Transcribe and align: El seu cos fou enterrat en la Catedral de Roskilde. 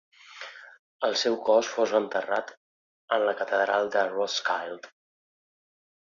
El 1.07 1.11
seu 1.23 1.35
cos 1.49 1.67
fou 1.73 1.91
enterrat 1.99 2.49
en 3.17 3.25
la 3.27 3.35
Catedral 3.41 3.91
de 3.97 4.07
Roskilde. 4.13 4.91